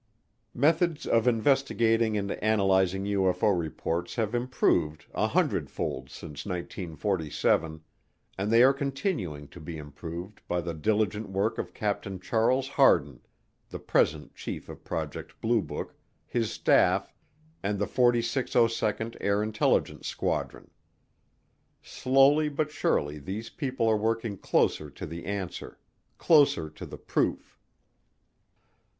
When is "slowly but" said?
21.83-22.71